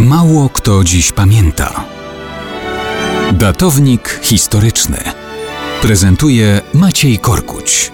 [0.00, 1.84] Mało kto dziś pamięta.
[3.32, 4.96] Datownik historyczny
[5.82, 7.92] prezentuje Maciej Korkuć.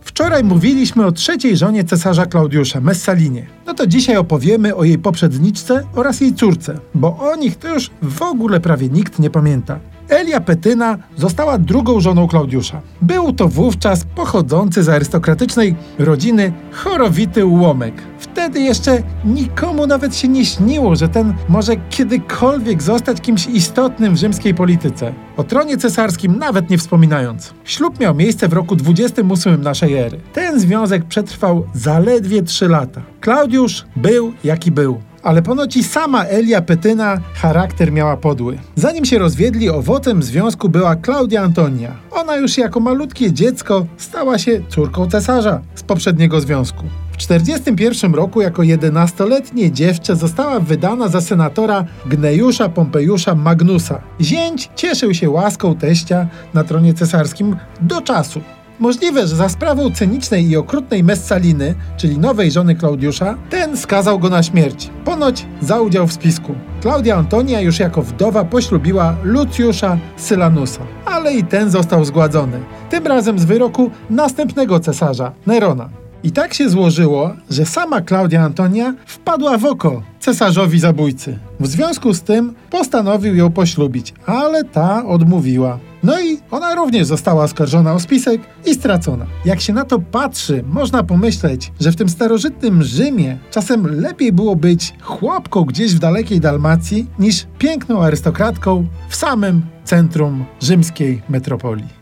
[0.00, 3.46] Wczoraj mówiliśmy o trzeciej żonie cesarza Klaudiusza, Messalinie.
[3.66, 7.90] No to dzisiaj opowiemy o jej poprzedniczce oraz jej córce, bo o nich to już
[8.02, 9.80] w ogóle prawie nikt nie pamięta.
[10.12, 12.80] Elia Petyna została drugą żoną Klaudiusza.
[13.02, 17.94] Był to wówczas pochodzący z arystokratycznej rodziny chorowity ułomek.
[18.18, 24.18] Wtedy jeszcze nikomu nawet się nie śniło, że ten może kiedykolwiek zostać kimś istotnym w
[24.18, 25.14] rzymskiej polityce.
[25.36, 27.54] O tronie cesarskim nawet nie wspominając.
[27.64, 30.20] Ślub miał miejsce w roku 28 naszej ery.
[30.32, 33.02] Ten związek przetrwał zaledwie 3 lata.
[33.20, 38.58] Klaudiusz był jaki był ale ponoć i sama Elia Petyna charakter miała podły.
[38.74, 41.96] Zanim się rozwiedli, owocem związku była Klaudia Antonia.
[42.10, 46.84] Ona już jako malutkie dziecko stała się córką cesarza z poprzedniego związku.
[47.12, 54.00] W 1941 roku jako 11-letnie dziewczę została wydana za senatora Gnejusza Pompejusza Magnusa.
[54.20, 58.40] Zięć cieszył się łaską teścia na tronie cesarskim do czasu.
[58.82, 64.28] Możliwe, że za sprawą cynicznej i okrutnej Messaliny, czyli nowej żony Klaudiusza, ten skazał go
[64.28, 64.90] na śmierć.
[65.04, 66.54] Ponoć za udział w spisku.
[66.80, 72.60] Klaudia Antonia już jako wdowa poślubiła Lucjusza Sylanusa, ale i ten został zgładzony.
[72.90, 75.88] Tym razem z wyroku następnego cesarza, Nerona.
[76.22, 81.38] I tak się złożyło, że sama Klaudia Antonia wpadła w oko cesarzowi zabójcy.
[81.60, 85.78] W związku z tym postanowił ją poślubić, ale ta odmówiła.
[86.02, 89.26] No i ona również została oskarżona o spisek i stracona.
[89.44, 94.56] Jak się na to patrzy, można pomyśleć, że w tym starożytnym Rzymie czasem lepiej było
[94.56, 102.01] być chłopką gdzieś w dalekiej Dalmacji niż piękną arystokratką w samym centrum rzymskiej metropolii.